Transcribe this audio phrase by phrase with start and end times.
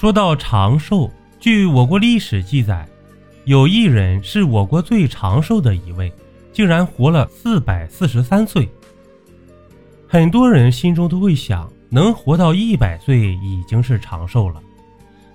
[0.00, 2.88] 说到长寿，据我国历史记载，
[3.44, 6.10] 有一人是我国最长寿的一位，
[6.54, 8.66] 竟然活了四百四十三岁。
[10.08, 14.58] 很多人心中都会想，能活到一百岁已经是长寿了。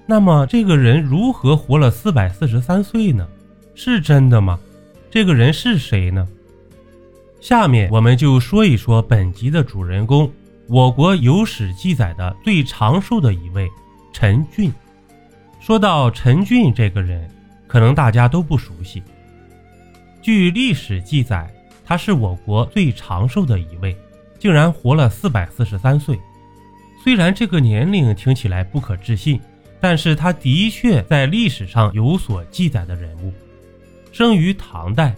[0.07, 3.27] 那么这个人如何活了四百四十三岁呢？
[3.75, 4.59] 是真的吗？
[5.11, 6.27] 这个人是谁呢？
[7.39, 10.31] 下面我们就说一说本集的主人公，
[10.67, 13.69] 我国有史记载的最长寿的一位。
[14.17, 14.71] 陈俊，
[15.59, 17.29] 说到陈俊这个人，
[17.67, 19.03] 可能大家都不熟悉。
[20.21, 23.93] 据历史记载，他是我国最长寿的一位，
[24.39, 26.17] 竟然活了四百四十三岁。
[27.03, 29.37] 虽然这个年龄听起来不可置信，
[29.81, 33.33] 但是他的确在历史上有所记载的人物。
[34.13, 35.13] 生于唐代，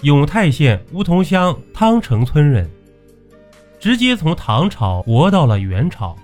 [0.00, 2.66] 永泰县梧桐乡汤城村人，
[3.78, 6.16] 直接从唐朝活到了元朝，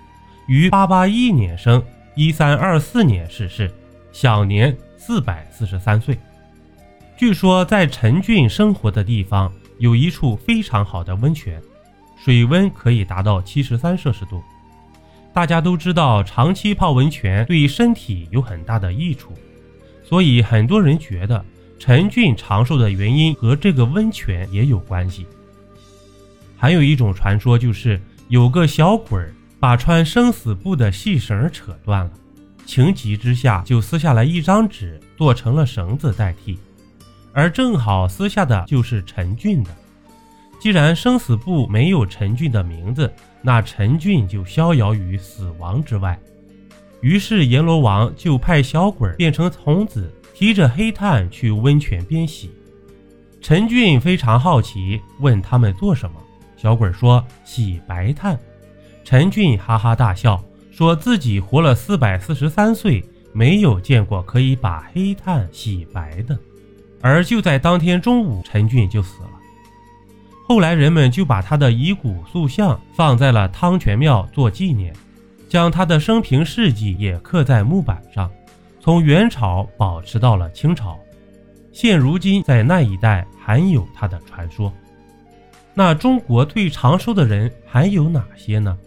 [0.47, 1.79] 于八八一年生。
[2.19, 3.71] 一三二四年逝世，
[4.11, 6.19] 享年四百四十三岁。
[7.15, 11.61] 据说在陈俊生活的地方有一处非常好的温泉，
[12.21, 14.43] 水温可以达到七十三摄氏度。
[15.33, 19.31] 大家都知道，长期泡温泉对身体有很大的益处，
[20.03, 21.45] 所以很多人觉得
[21.79, 25.25] 陈俊长寿的原因和这个温泉也有关系。
[26.57, 29.33] 还有一种传说就是有个小鬼儿。
[29.59, 32.11] 把穿生死簿的细绳扯断了，
[32.65, 36.57] 情急之下就撕下来一张纸，做成了绳子代替，
[37.33, 39.69] 而正好撕下的就是陈俊的。
[40.59, 46.17] 既然生死簿没有陈俊的名字，那陈俊就逍遥于死亡之外。
[47.01, 52.51] 于是阎罗王就派小鬼变成童子，提着黑炭去温泉边洗。
[53.41, 56.15] 陈俊非常好奇，问他们做什么。
[56.57, 58.37] 小鬼说：“洗白炭。”
[59.09, 66.37] 陈俊哈哈大笑，说自己活了四百四十三岁，没有见过可以把黑炭洗白的。
[67.01, 69.29] 而就在当天中午，陈俊就死了。
[70.47, 74.93] 后来人们就把他的遗骨塑像放在了汤泉庙做纪念，
[75.49, 78.29] 将他的生平事迹也刻在木板上，
[78.79, 80.95] 从元朝保持到了清朝。
[81.71, 84.71] 现如今在那一带还有他的传说。
[85.73, 88.77] 那中国最长寿的人还有哪些呢？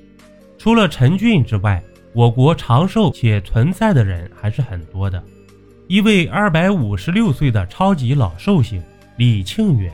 [0.63, 5.21] 除了陈俊之外，我国长寿且存在的人还是很多的。
[5.89, 8.81] 一位二百五十六岁的超级老寿星
[9.17, 9.93] 李庆远，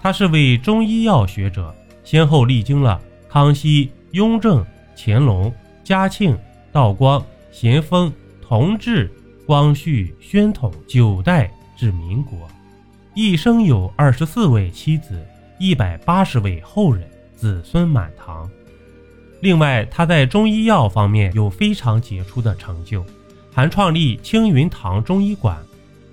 [0.00, 4.64] 他是位中医药学者，先后历经了康熙、雍正、
[4.96, 6.38] 乾隆、嘉庆、
[6.70, 7.20] 道光、
[7.50, 9.12] 咸丰、同治、
[9.46, 12.48] 光绪、宣统九代至民国，
[13.14, 15.20] 一生有二十四位妻子，
[15.58, 17.04] 一百八十位后人，
[17.34, 18.48] 子孙满堂。
[19.40, 23.04] 另外，他在中医药方面有非常杰出的成就，
[23.52, 25.56] 还创立青云堂中医馆。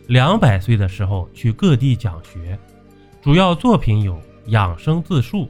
[0.07, 2.57] 两百岁的时候去各地讲学，
[3.23, 4.13] 主要作品有
[4.47, 5.45] 《养生自述》。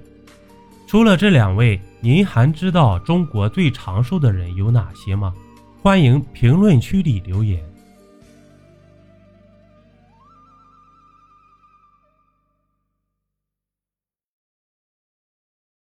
[0.87, 5.33] 除了这两位，您还知道中国最长寿的人有哪些吗？
[5.81, 7.61] 欢迎评论区里留言。